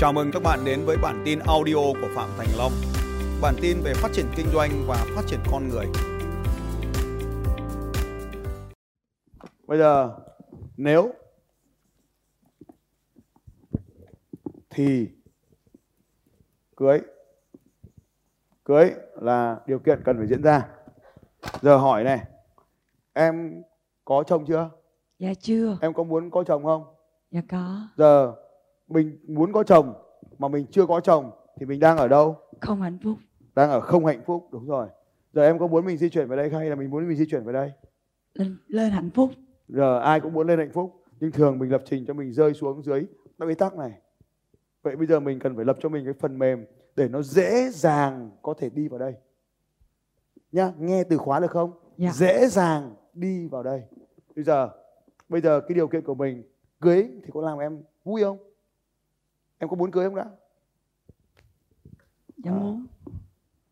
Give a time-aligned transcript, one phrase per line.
[0.00, 2.72] Chào mừng các bạn đến với bản tin audio của Phạm Thành Long.
[3.42, 5.86] Bản tin về phát triển kinh doanh và phát triển con người.
[9.66, 10.18] Bây giờ
[10.76, 11.12] nếu
[14.70, 15.08] thì
[16.76, 17.00] cưới
[18.64, 20.68] cưới là điều kiện cần phải diễn ra.
[21.62, 22.24] Giờ hỏi này,
[23.12, 23.62] em
[24.04, 24.70] có chồng chưa?
[25.18, 25.78] Dạ chưa.
[25.80, 26.94] Em có muốn có chồng không?
[27.30, 27.88] Dạ có.
[27.96, 28.34] Giờ
[28.90, 29.94] mình muốn có chồng
[30.38, 32.36] mà mình chưa có chồng thì mình đang ở đâu?
[32.60, 33.18] Không hạnh phúc.
[33.54, 34.88] Đang ở không hạnh phúc, đúng rồi.
[35.32, 37.26] Giờ em có muốn mình di chuyển về đây hay là mình muốn mình di
[37.30, 37.72] chuyển về đây?
[38.34, 39.30] Lên, lên hạnh phúc.
[39.68, 42.54] Giờ ai cũng muốn lên hạnh phúc, nhưng thường mình lập trình cho mình rơi
[42.54, 43.06] xuống dưới
[43.38, 43.92] nó bế tắc này.
[44.82, 46.64] Vậy bây giờ mình cần phải lập cho mình cái phần mềm
[46.96, 49.14] để nó dễ dàng có thể đi vào đây.
[50.52, 51.72] Nhá, nghe từ khóa được không?
[51.96, 52.10] Dạ.
[52.12, 53.82] Dễ dàng đi vào đây.
[54.36, 54.68] Bây giờ
[55.28, 56.42] bây giờ cái điều kiện của mình
[56.80, 58.38] cưới thì có làm em vui không?
[59.60, 60.26] Em có muốn cưới không đã?
[62.44, 62.58] Dạ À.
[62.58, 62.86] muốn.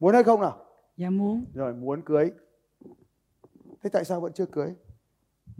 [0.00, 0.64] Muốn hay không nào?
[0.96, 1.44] Dạ muốn.
[1.54, 2.30] Rồi muốn cưới.
[3.82, 4.74] Thế tại sao vẫn chưa cưới?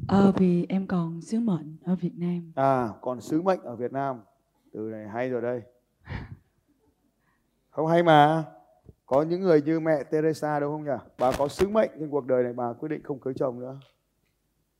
[0.08, 2.52] Ờ vì em còn sứ mệnh ở Việt Nam.
[2.56, 4.20] À, còn sứ mệnh ở Việt Nam.
[4.72, 5.62] Từ này hay rồi đây.
[7.70, 8.44] Không hay mà.
[9.06, 11.04] Có những người như mẹ Teresa đúng không nhỉ?
[11.18, 13.80] Bà có sứ mệnh trên cuộc đời này bà quyết định không cưới chồng nữa.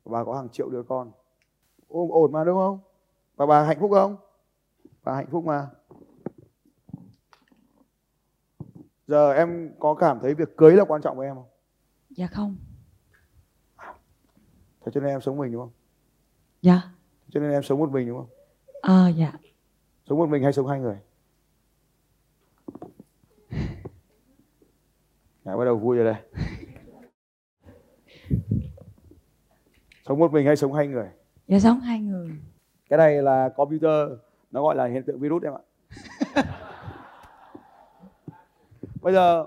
[0.04, 1.12] Bà có hàng triệu đứa con.
[1.88, 2.78] Ôm ổn mà đúng không?
[3.36, 4.16] Và bà hạnh phúc không?
[5.04, 5.66] Bà hạnh phúc mà.
[9.06, 11.48] Giờ em có cảm thấy việc cưới là quan trọng với em không?
[12.10, 12.56] Dạ không.
[14.80, 15.72] Thế cho nên em sống mình đúng không?
[16.62, 16.82] Dạ.
[17.30, 18.28] Cho nên em sống một mình đúng không?
[18.82, 19.32] Ờ dạ.
[20.08, 20.98] Sống một mình hay sống hai người?
[25.44, 26.22] Đã bắt đầu vui rồi đây.
[30.06, 31.08] Sống một mình hay sống hai người?
[31.48, 32.30] Dạ sống hai người.
[32.88, 34.08] Cái này là computer,
[34.50, 35.62] nó gọi là hiện tượng virus em ạ.
[39.02, 39.46] Bây giờ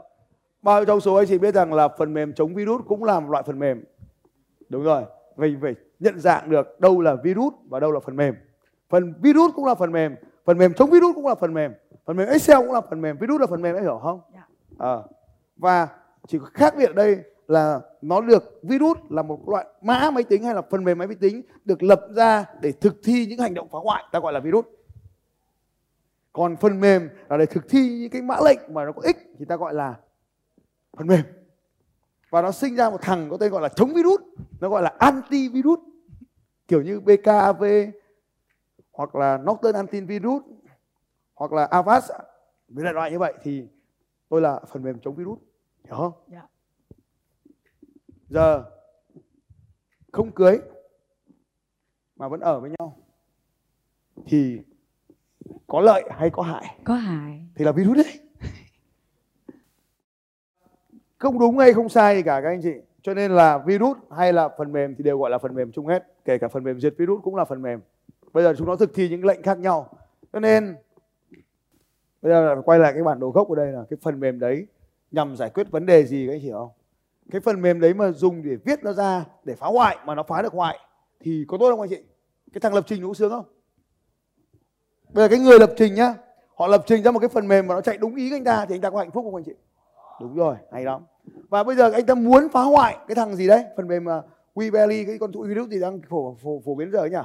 [0.61, 3.19] bao nhiêu trong số anh chị biết rằng là phần mềm chống virus cũng là
[3.19, 3.83] một loại phần mềm.
[4.69, 5.03] Đúng rồi,
[5.37, 8.35] mình phải nhận dạng được đâu là virus và đâu là phần mềm.
[8.89, 10.15] Phần virus cũng là phần mềm,
[10.45, 11.73] phần mềm chống virus cũng là phần mềm,
[12.05, 14.21] phần mềm Excel cũng là phần mềm, virus là phần mềm em hiểu không?
[14.33, 14.47] Dạ.
[14.77, 15.03] Ờ.
[15.57, 15.87] Và
[16.27, 17.17] chỉ có khác biệt ở đây
[17.47, 21.07] là nó được virus là một loại mã máy tính hay là phần mềm máy
[21.07, 24.33] vi tính được lập ra để thực thi những hành động phá hoại ta gọi
[24.33, 24.65] là virus
[26.33, 29.17] còn phần mềm là để thực thi những cái mã lệnh mà nó có ích
[29.39, 29.99] thì ta gọi là
[30.97, 31.21] phần mềm.
[32.29, 34.21] Và nó sinh ra một thằng có tên gọi là chống virus
[34.59, 35.79] nó gọi là anti virus
[36.67, 37.63] kiểu như BKAV
[38.91, 40.43] hoặc là Norton antivirus
[41.35, 42.11] hoặc là Avast.
[42.67, 43.67] Với lại loại như vậy thì
[44.29, 45.39] tôi là phần mềm chống virus.
[45.83, 46.13] Hiểu không?
[46.27, 46.47] Dạ.
[48.29, 48.63] giờ
[50.11, 50.59] không cưới
[52.15, 52.97] mà vẫn ở với nhau
[54.25, 54.59] thì
[55.67, 56.77] có lợi hay có hại?
[56.83, 57.45] Có hại.
[57.55, 58.19] thì là virus đấy.
[61.17, 62.73] Không đúng hay không sai gì cả các anh chị.
[63.01, 65.87] Cho nên là virus hay là phần mềm thì đều gọi là phần mềm chung
[65.87, 66.03] hết.
[66.25, 67.79] Kể cả phần mềm diệt virus cũng là phần mềm.
[68.33, 69.89] Bây giờ chúng nó thực thi những lệnh khác nhau.
[70.33, 70.75] Cho nên
[72.21, 74.39] bây giờ là quay lại cái bản đồ gốc ở đây là cái phần mềm
[74.39, 74.67] đấy
[75.11, 76.71] nhằm giải quyết vấn đề gì các anh chị hiểu không?
[77.31, 80.23] Cái phần mềm đấy mà dùng để viết nó ra để phá hoại mà nó
[80.23, 80.79] phá được hoại
[81.19, 82.03] thì có tốt không anh chị?
[82.53, 83.45] Cái thằng lập trình nó có sướng không
[85.13, 86.15] bây giờ cái người lập trình nhá
[86.55, 88.43] họ lập trình ra một cái phần mềm mà nó chạy đúng ý của anh
[88.43, 89.53] ta thì anh ta có hạnh phúc không anh chị?
[90.21, 91.01] Đúng rồi hay lắm.
[91.49, 93.65] Và bây giờ anh ta muốn phá hoại cái thằng gì đấy?
[93.77, 94.21] Phần mềm mà
[94.55, 97.17] WeBelly cái con tụi virus gì đang phổ phổ, phổ biến giờ ấy nhỉ?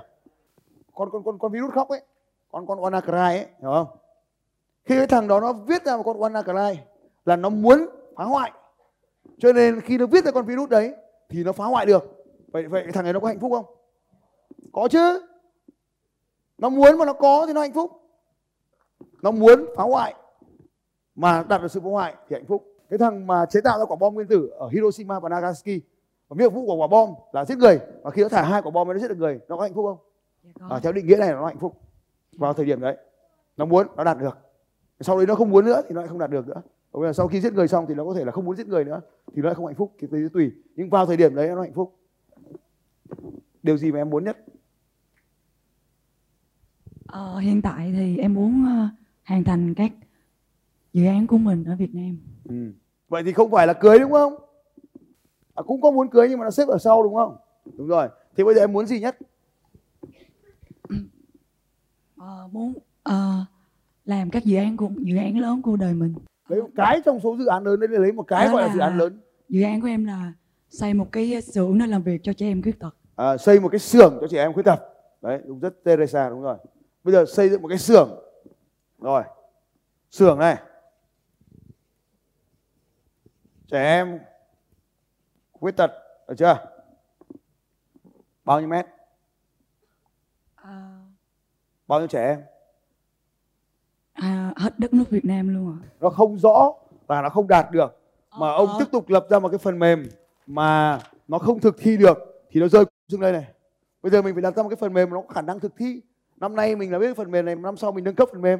[0.95, 2.01] Con con con con virus khóc ấy
[2.53, 3.87] con con WannaCry ấy hiểu không?
[4.85, 6.77] Khi cái thằng đó nó viết ra một con WannaCry
[7.25, 7.87] là nó muốn
[8.17, 8.53] phá hoại.
[9.39, 10.95] Cho nên khi nó viết ra con virus đấy
[11.29, 12.25] thì nó phá hoại được.
[12.53, 13.65] Vậy vậy cái thằng này nó có hạnh phúc không?
[14.73, 15.21] Có chứ
[16.59, 17.91] nó muốn mà nó có thì nó hạnh phúc.
[19.22, 20.15] Nó muốn phá hoại
[21.15, 22.65] mà đạt được sự phá hoại thì hạnh phúc.
[22.91, 25.83] Cái thằng mà chế tạo ra quả bom nguyên tử ở Hiroshima và Nagasaki
[26.28, 28.70] và nhiệm vụ của quả bom là giết người và khi nó thả hai quả
[28.70, 29.99] bom nó giết được người nó có hạnh phúc không?
[30.61, 31.81] Dạ à, theo định nghĩa này nó hạnh phúc
[32.32, 32.97] vào thời điểm đấy.
[33.56, 34.38] Nó muốn nó đạt được.
[35.00, 36.62] Sau đấy nó không muốn nữa thì nó lại không đạt được nữa.
[36.93, 38.67] Bây giờ sau khi giết người xong thì nó có thể là không muốn giết
[38.67, 39.00] người nữa
[39.35, 39.93] thì nó lại không hạnh phúc.
[40.00, 40.53] Thì tùy.
[40.76, 41.97] Nhưng vào thời điểm đấy nó hạnh phúc.
[43.62, 44.37] Điều gì mà em muốn nhất
[47.06, 48.88] Ờ, hiện tại thì em muốn ờ,
[49.25, 49.93] hoàn thành các
[50.93, 52.19] dự án của mình ở Việt Nam.
[52.49, 52.73] ừ.
[53.08, 54.35] vậy thì không phải là cưới đúng không
[55.55, 57.37] à, cũng có muốn cưới nhưng mà nó xếp ở sau đúng không
[57.79, 59.19] đúng rồi thì bây giờ em muốn gì nhất
[62.19, 62.73] Ờ, muốn
[63.03, 63.44] ờ,
[64.05, 66.14] làm các dự án của dự án lớn của đời mình.
[66.49, 68.75] một cái trong số dự án lớn đấy lấy một cái Đó gọi là là-
[68.75, 70.32] dự án lớn Dự án của em là
[70.70, 72.91] xây một cái xưởng để làm việc cho trẻ em khuyết tật.
[73.17, 74.79] à, xây một cái xưởng cho trẻ em khuyết tật
[75.23, 76.56] đấy đúng rất Teresa đúng rồi
[77.06, 78.19] bây giờ xây dựng một cái xưởng.
[78.99, 79.23] Rồi.
[80.11, 80.56] Xưởng này.
[83.70, 84.19] Trẻ em
[85.53, 85.91] khuyết tật
[86.29, 86.67] được chưa?
[88.44, 88.87] Bao nhiêu mét?
[90.55, 90.99] À,
[91.87, 92.43] bao nhiêu trẻ em?
[94.12, 95.88] À, hết đất nước Việt Nam luôn ạ.
[96.00, 96.73] Nó không rõ
[97.06, 98.00] và nó không đạt được.
[98.38, 98.76] Mà ông Ờ.
[98.79, 100.08] tiếp tục lập ra một cái phần mềm
[100.47, 102.19] mà nó không thực thi được
[102.50, 103.47] thì nó rơi xuống đây này.
[104.03, 105.73] Bây giờ mình phải đặt ra một cái phần mềm nó có khả năng thực
[105.76, 106.00] thi
[106.41, 108.59] năm nay mình là biết phần mềm này năm sau mình nâng cấp phần mềm.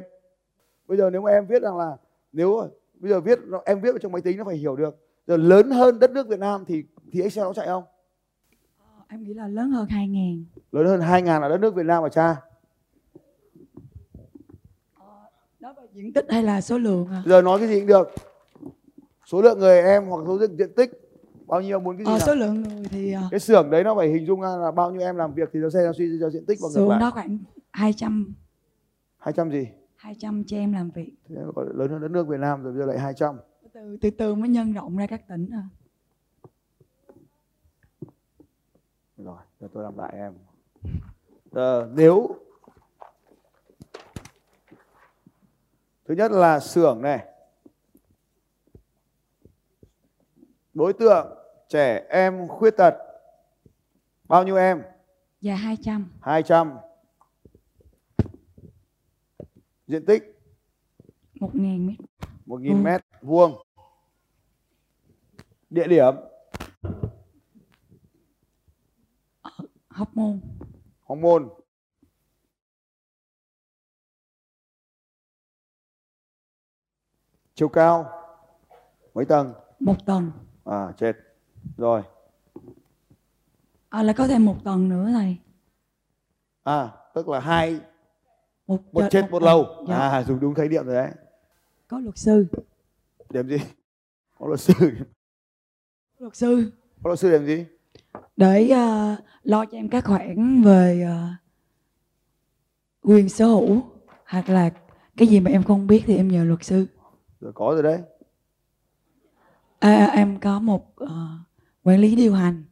[0.87, 1.97] Bây giờ nếu mà em viết rằng là
[2.31, 2.61] nếu
[2.99, 4.95] bây giờ viết em viết vào trong máy tính nó phải hiểu được.
[5.27, 7.83] Giờ lớn hơn đất nước Việt Nam thì thì Excel nó chạy không?
[8.79, 10.45] Ờ, em nghĩ là lớn hơn 2 ngàn.
[10.71, 12.35] Lớn hơn 2 ngàn ở đất nước Việt Nam mà cha.
[15.59, 17.23] Đó là diện tích hay là số lượng à?
[17.25, 18.09] giờ nói cái gì cũng được.
[19.25, 20.91] Số lượng người em hoặc số lượng diện tích
[21.47, 22.27] bao nhiêu muốn cái gì Ờ, nào?
[22.27, 24.91] số lượng người thì ờ, cái xưởng đấy nó phải hình dung ra là bao
[24.91, 26.99] nhiêu em làm việc thì nó sẽ ra suy cho diện tích và ngược lại.
[26.99, 27.37] đó khoảng
[27.77, 28.33] 200
[29.17, 29.67] 200 gì?
[29.95, 31.13] 200 cho em làm việc.
[31.29, 33.37] Thế nó gọi là lớn hơn đất nước Việt Nam rồi bây giờ lại 200
[33.73, 35.63] từ từ từ mới nhân rộng ra các tỉnh à.
[39.17, 40.33] rồi giờ tôi làm lại em.
[41.51, 42.35] Giờ nếu
[46.05, 47.25] thứ nhất là xưởng này.
[50.73, 51.37] Đối tượng
[51.69, 52.93] trẻ em khuyết tật
[54.23, 54.83] bao nhiêu em?
[55.41, 56.86] Dạ 200 200
[59.87, 60.23] diện tích?
[61.39, 61.97] 1.000 mét.
[62.45, 62.75] 1.000 Ừ.
[62.83, 63.65] mét vuông.
[65.69, 66.15] Địa điểm?
[69.89, 70.39] Hóc môn.
[71.01, 71.49] Hóc môn.
[77.55, 78.11] Chiều cao?
[79.13, 79.53] Mấy tầng?
[79.79, 80.31] Một tầng.
[80.65, 81.13] À chết.
[81.77, 82.01] Rồi.
[83.89, 85.37] À, là có thêm một tầng nữa thầy
[86.63, 87.79] à tức là hai
[88.67, 89.45] một, một chết một tầng.
[89.45, 89.85] lầu.
[89.87, 89.97] Dạ.
[89.97, 91.11] à dùng đúng khái niệm rồi đấy.
[91.87, 92.45] Có luật sư.
[93.29, 93.57] Điểm gì?
[94.39, 94.73] Có luật sư.
[96.19, 96.71] Luật sư.
[97.03, 97.65] Có luật sư điểm gì?
[98.37, 101.27] Để ờ, lo cho em các khoản về ờ,
[103.01, 103.81] quyền sở hữu
[104.25, 104.69] hoặc là
[105.17, 106.85] cái gì mà em không biết thì em nhờ luật sư.
[107.39, 108.01] Rồi có rồi đấy.
[109.79, 111.27] À, em có một ờ,
[111.83, 112.63] quản lý điều hành.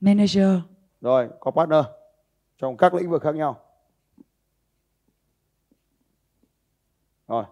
[0.00, 0.48] Manager.
[1.00, 1.84] Rồi có partner
[2.58, 3.60] trong các lĩnh vực khác nhau.
[7.28, 7.44] Rồi.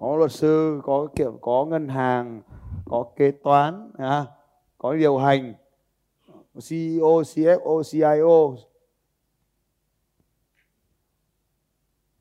[0.00, 2.42] Có luật sư có kiểu có ngân hàng
[2.84, 4.26] có kế toán à,
[4.78, 5.54] có điều hành
[6.68, 8.56] CEO, CFO, CIO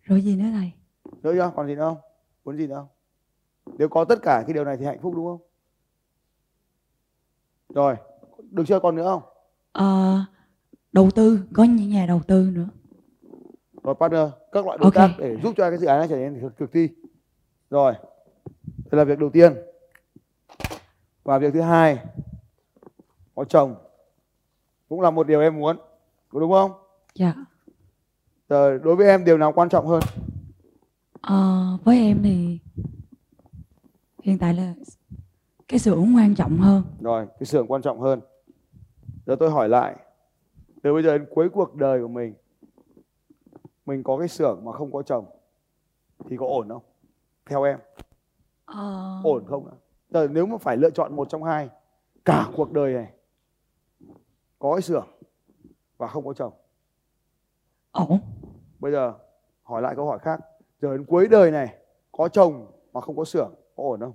[0.03, 0.71] rồi gì nữa thầy
[1.21, 1.51] nữa chưa?
[1.55, 1.97] Còn gì nữa không?
[2.45, 2.87] Muốn gì nữa không?
[3.77, 5.41] Nếu có tất cả cái điều này thì hạnh phúc đúng không?
[7.69, 7.95] Rồi.
[8.51, 8.79] Được chưa?
[8.79, 9.21] Còn nữa không?
[9.71, 10.25] Ờ,
[10.91, 12.69] đầu tư có những nhà đầu tư nữa.
[13.83, 14.93] Rồi partner các loại đối Ok.
[14.93, 16.89] tác để giúp cho cái dự án này trở nên thực, thực thi.
[17.69, 17.93] Rồi
[18.67, 19.53] đây là việc đầu tiên.
[21.23, 21.99] Và việc thứ hai
[23.35, 23.75] có chồng.
[24.89, 25.77] Cũng là một điều em muốn
[26.29, 26.71] có đúng không?
[27.15, 27.33] Dạ.
[28.49, 30.01] Giờ đối với em điều nào quan trọng hơn?
[31.21, 32.59] Ờ, với em thì
[34.23, 34.73] hiện tại là
[35.67, 36.83] cái xưởng quan trọng hơn.
[37.01, 38.21] Rồi cái xưởng quan trọng hơn.
[39.25, 39.95] Giờ tôi hỏi lại
[40.83, 42.33] từ bây giờ đến cuối cuộc đời của mình
[43.85, 45.25] mình có cái xưởng mà không có chồng
[46.29, 46.83] thì có ổn không?
[47.45, 47.79] Theo em.
[48.65, 49.73] Ờ, ổn không ạ?
[50.09, 51.69] Giờ nếu mà phải lựa chọn một trong hai
[52.25, 53.13] cả cuộc đời này
[54.59, 55.07] có cái xưởng
[55.97, 56.53] và không có chồng.
[57.91, 58.19] Ổn
[58.79, 59.13] bây giờ
[59.63, 60.39] hỏi lại câu hỏi khác.
[60.81, 61.77] Giờ đến cuối đời này
[62.11, 64.13] có chồng mà không có xưởng có ổn không?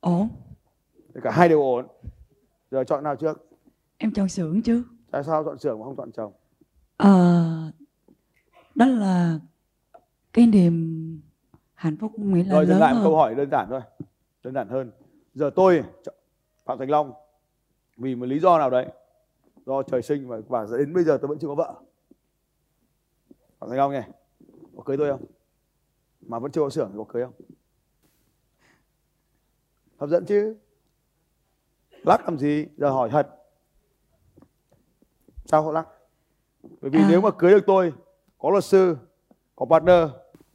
[0.00, 0.28] Ổn
[1.14, 1.86] Thì cả hai đều ổn.
[2.70, 3.46] Giờ chọn nào trước
[3.98, 4.82] em chọn xưởng chứ.
[5.10, 6.32] Tại sao chọn xưởng mà không chọn chồng?
[6.96, 7.72] Ờ,
[8.74, 9.38] đó là
[10.32, 11.20] cái niềm
[11.74, 13.06] hạnh phúc nghĩ là rồi dừng lại một hơn.
[13.06, 13.80] câu hỏi đơn giản thôi.
[14.42, 14.90] Đơn giản hơn.
[15.34, 15.82] Giờ tôi
[16.64, 17.12] phạm thành long
[17.96, 18.86] vì một lý do nào đấy?
[19.66, 21.74] Do trời sinh và, và đến bây giờ tôi vẫn chưa có vợ.
[23.58, 24.08] Phạm thành long này
[24.76, 25.24] có cưới tôi không?
[26.20, 27.34] Mà vẫn chưa có xưởng thì có cưới không?
[29.98, 30.56] Hấp dẫn chứ?
[32.02, 32.66] Lắc làm gì?
[32.76, 33.28] Giờ hỏi thật
[35.46, 35.86] sao họ lắc
[36.80, 37.06] bởi vì À.
[37.10, 37.92] nếu mà cưới được tôi
[38.38, 38.96] có luật sư
[39.56, 40.08] có partner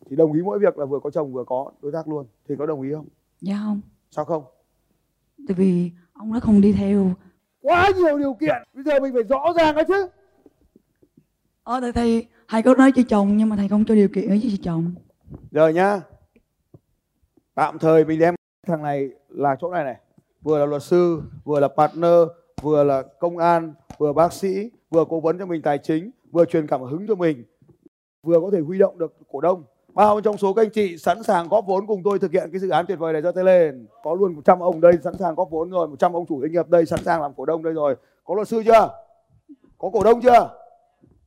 [0.10, 2.26] thì đồng ý mỗi việc là vừa có chồng vừa có đối tác luôn.
[2.50, 3.06] Thì có đồng ý không?
[3.42, 3.82] Dạ không.
[4.12, 4.44] Sao không?
[5.48, 7.14] Tại vì ông nó không đi theo.
[7.62, 8.56] Quá nhiều điều kiện.
[8.74, 10.08] Bây giờ mình phải rõ ràng đó chứ.
[11.64, 14.26] Ờ thầy, thầy thầy có nói cho chồng nhưng mà thầy không cho điều kiện
[14.26, 14.94] ở với chồng.
[15.52, 16.02] Rồi nhá.
[17.56, 18.36] Tạm thời mình đem
[18.68, 19.96] thằng này là chỗ này này.
[20.42, 22.28] Vừa là luật sư vừa là partner
[22.62, 26.46] vừa là công an vừa bác sĩ vừa cố vấn cho mình tài chính vừa
[26.46, 27.44] truyền cảm hứng cho mình
[28.24, 29.64] vừa có thể huy động được cổ đông.
[29.94, 32.60] Bao trong số các anh chị sẵn sàng góp vốn cùng tôi thực hiện cái
[32.60, 33.88] dự án tuyệt vời này cho tay lên.
[34.04, 36.68] Có luôn 100 ông đây sẵn sàng góp vốn rồi 100 ông chủ doanh nghiệp
[36.68, 37.96] đây sẵn sàng làm cổ đông đây rồi.
[38.24, 38.90] Có luật sư chưa?
[39.78, 40.50] Có cổ đông chưa?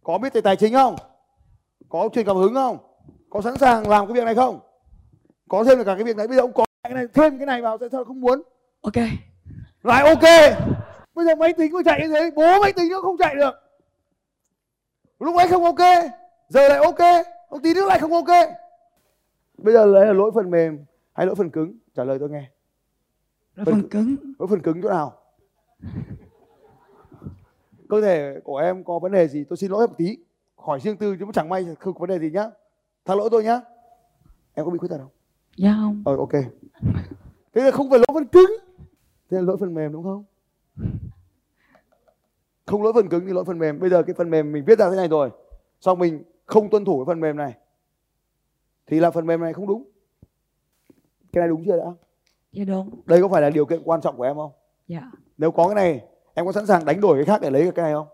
[0.02, 0.96] Có biết về tài chính không?
[1.88, 2.78] Có truyền cảm hứng không?
[3.30, 4.60] Có sẵn sàng làm cái việc này không?
[5.48, 7.46] Có thêm được cả cái việc này bây giờ ông có cái này thêm cái
[7.46, 8.42] này vào tại sao không muốn?
[8.82, 9.04] Ok.
[9.82, 10.54] Lại ok
[11.14, 13.54] bây giờ máy tính mới chạy như thế bố máy tính nó không chạy được.
[15.20, 15.78] Lúc ấy không ok
[16.48, 18.48] giờ lại ok một tí nữa lại không ok.
[19.58, 21.78] Bây giờ lấy là lỗi phần mềm hay lỗi phần cứng?
[21.96, 22.50] Trả lời tôi nghe.
[23.54, 24.16] Là Phần- phần cứng.
[24.38, 25.12] Lỗi phần cứng chỗ nào?
[27.88, 30.18] Cơ thể của em có vấn đề gì tôi xin lỗi một tí.
[30.56, 32.50] Hỏi riêng tư chứ chẳng may không có vấn đề gì nhá.
[33.04, 33.60] Tha lỗi tôi nhá.
[34.54, 35.10] Em có bị khuyết tật không?
[35.56, 36.02] Dạ không.
[36.06, 36.32] Ờ ok.
[37.54, 38.50] Thế là không phải lỗi phần cứng.
[39.30, 40.24] Thế là lỗi phần mềm đúng không
[42.74, 43.80] không lỗi phần cứng thì lỗi phần mềm.
[43.80, 45.30] Bây giờ cái phần mềm mình viết ra thế này rồi.
[45.80, 47.54] Xong mình không tuân thủ cái phần mềm này.
[48.86, 49.90] Thì là phần mềm này không đúng.
[51.32, 51.92] Cái này đúng chưa đã?
[52.52, 53.00] Dạ đúng.
[53.06, 54.52] Đây có phải là điều kiện quan trọng của em không?
[54.88, 55.10] Dạ.
[55.38, 56.04] Nếu có cái này
[56.34, 58.08] em có sẵn sàng đánh đổi cái khác để lấy cái này không?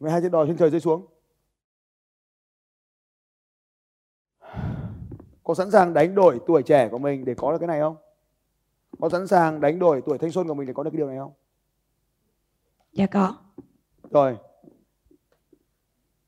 [0.00, 1.06] Mày hai chân đòi trên trời rơi xuống.
[5.44, 7.96] Có sẵn sàng đánh đổi tuổi trẻ của mình để có được cái này không?
[9.00, 11.08] Có sẵn sàng đánh đổi tuổi thanh xuân của mình để có được cái điều
[11.08, 11.32] này không?
[12.92, 13.36] Dạ có
[14.16, 14.36] rồi.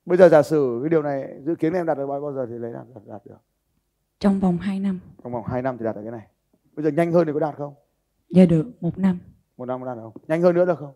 [0.07, 2.55] Bây giờ giả sử cái điều này dự kiến em đạt được bao giờ thì
[2.59, 3.37] lấy đạt, đạt, đạt được?
[4.19, 5.01] Trong vòng 2 năm.
[5.23, 6.27] Trong vòng 2 năm thì đạt được cái này.
[6.73, 7.75] Bây giờ nhanh hơn thì có đạt không?
[8.29, 9.19] Dạ được một năm.
[9.57, 10.23] Một năm có đạt được không?
[10.29, 10.95] Nhanh hơn nữa được không?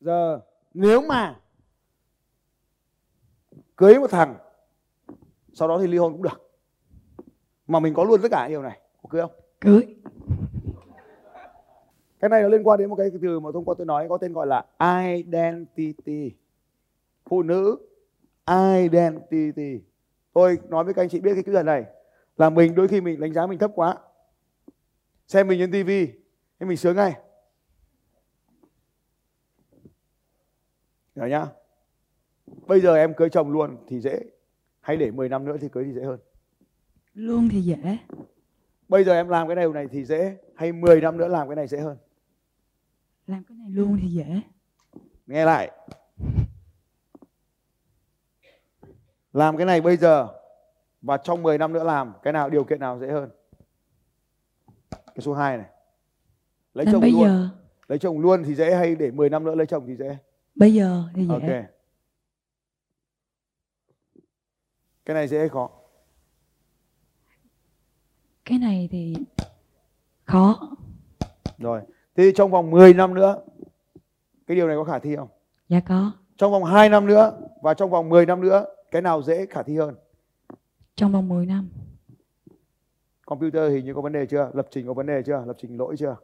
[0.00, 0.40] Giờ
[0.74, 1.40] nếu mà
[3.76, 4.36] cưới một thằng
[5.52, 6.50] sau đó thì ly hôn cũng được.
[7.66, 9.32] Mà mình có luôn tất cả điều này có cưới không?
[9.60, 9.96] Cưới
[12.20, 14.18] cái này nó liên quan đến một cái từ mà hôm qua tôi nói có
[14.18, 14.66] tên gọi là
[15.06, 16.32] identity.
[17.24, 17.78] Phụ nữ
[18.70, 19.80] identity.
[20.32, 21.84] Tôi nói với các anh chị biết cái chữ này
[22.36, 23.96] là mình đôi khi mình đánh giá mình thấp quá.
[25.26, 26.06] Xem mình trên tivi
[26.60, 27.14] thế mình sướng ngay.
[31.16, 31.46] Hiểu nhá?
[32.66, 34.24] Bây giờ em cưới chồng luôn thì dễ.
[34.80, 36.18] Hay để 10 năm nữa thì cưới thì dễ hơn.
[37.14, 37.98] Luôn thì dễ.
[38.88, 40.36] Bây giờ em làm cái điều này thì dễ.
[40.54, 41.96] Hay 10 năm nữa làm cái này dễ hơn
[43.28, 44.40] làm cái này luôn thì dễ.
[45.26, 45.70] Nghe lại.
[49.32, 50.28] Làm cái này bây giờ
[51.02, 53.30] và trong 10 năm nữa làm cái nào điều kiện nào dễ hơn?
[54.90, 55.66] Cái số 2 này.
[56.74, 57.22] Lấy làm chồng bây luôn.
[57.22, 57.48] giờ.
[57.88, 60.18] Lấy chồng luôn thì dễ hay để 10 năm nữa lấy chồng thì dễ?
[60.54, 61.34] Bây giờ thì dễ.
[61.34, 61.64] Ok.
[65.04, 65.70] Cái này dễ hay khó?
[68.44, 69.16] Cái này thì
[70.24, 70.76] khó.
[71.58, 71.80] Rồi
[72.18, 73.40] thì trong vòng 10 năm nữa
[74.46, 75.28] cái điều này có khả thi không?
[75.68, 76.12] Dạ có.
[76.36, 77.32] Trong vòng 2 năm nữa
[77.62, 79.94] và trong vòng 10 năm nữa cái nào dễ khả thi hơn?
[80.94, 81.68] Trong vòng 10 năm.
[83.26, 84.50] Computer hình như có vấn đề chưa?
[84.54, 85.44] Lập trình có vấn đề chưa?
[85.46, 86.16] Lập trình lỗi chưa?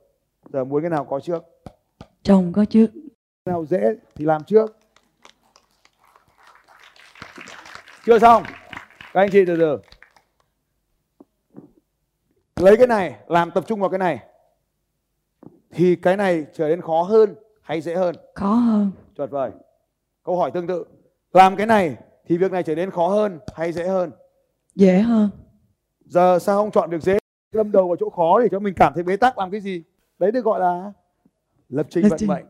[0.53, 1.45] Giờ muốn cái nào có trước?
[2.23, 2.91] Chồng có trước.
[3.45, 4.77] Cái nào dễ thì làm trước.
[8.07, 8.43] Chưa xong.
[9.13, 9.79] Các anh chị từ từ.
[12.57, 14.25] Lấy cái này làm tập trung vào cái này
[15.75, 18.15] thì cái này trở nên khó hơn hay dễ hơn?
[18.35, 18.91] Khó hơn.
[19.17, 19.51] Tuyệt vời.
[20.25, 20.85] Câu hỏi tương tự.
[21.33, 24.11] Làm cái này thì việc này trở nên khó hơn hay dễ hơn?
[24.75, 25.31] Dễ hơn.
[26.05, 27.19] Giờ sao không chọn việc dễ
[27.53, 29.83] lâm đầu vào chỗ khó để cho mình cảm thấy bế tắc làm cái gì?
[30.19, 30.93] Đấy được gọi là
[31.69, 32.29] lập trình Lập vận trình.
[32.29, 32.45] mệnh.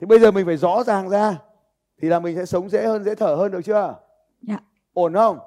[0.00, 1.38] Thì bây giờ mình phải rõ ràng ra
[2.02, 3.94] thì là mình sẽ sống dễ hơn dễ thở hơn được chưa?
[4.42, 4.58] Dạ.
[4.92, 5.38] Ổn không?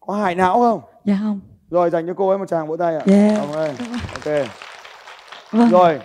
[0.00, 0.80] Có hài não không?
[1.04, 1.40] Dạ không.
[1.70, 3.02] Rồi dành cho cô ấy một tràng vỗ tay ạ.
[3.06, 3.36] Dạ.
[3.40, 3.74] Cảm ơn.
[4.24, 4.46] ok
[5.56, 5.70] Vâng.
[5.70, 6.00] rồi,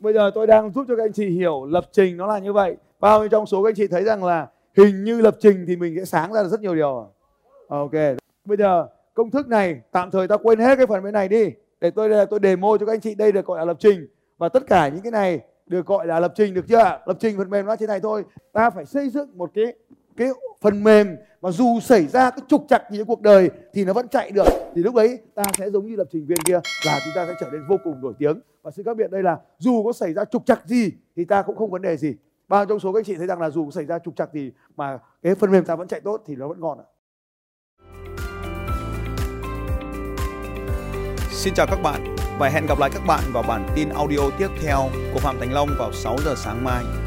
[0.00, 2.52] bây giờ tôi đang giúp cho các anh chị hiểu lập trình nó là như
[2.52, 2.76] vậy.
[3.00, 4.46] Bao nhiêu trong số các anh chị thấy rằng là
[4.76, 7.06] hình như lập trình thì mình sẽ sáng ra được rất nhiều điều à?
[7.68, 7.92] ok,
[8.44, 11.50] bây giờ công thức này tạm thời ta quên hết cái phần bên này đi.
[11.80, 14.06] Để tôi tôi demo cho các anh chị đây được gọi là lập trình.
[14.38, 16.98] Và tất cả những cái này được gọi là lập trình được chưa ạ?
[17.06, 18.24] lập trình phần mềm nó trên này thôi.
[18.52, 19.64] Ta phải xây dựng một cái
[20.16, 20.28] cái
[20.60, 23.92] phần mềm mà dù xảy ra cái trục trặc gì trong cuộc đời thì nó
[23.92, 24.46] vẫn chạy được.
[24.74, 27.34] Thì lúc đấy ta sẽ giống như lập trình viên kia là chúng ta sẽ
[27.40, 28.40] trở nên vô cùng nổi tiếng.
[28.62, 31.42] Và sự khác biệt đây là dù có xảy ra trục trặc gì thì ta
[31.42, 32.14] cũng không vấn đề gì.
[32.48, 34.32] Bao trong số các anh chị thấy rằng là dù có xảy ra trục trặc
[34.32, 36.86] gì mà cái phần mềm ta vẫn chạy tốt thì nó vẫn ngon ạ.
[41.30, 44.48] Xin chào các bạn và hẹn gặp lại các bạn vào bản tin audio tiếp
[44.62, 44.78] theo
[45.14, 47.03] của Phạm Thành Long vào 6 giờ sáng mai.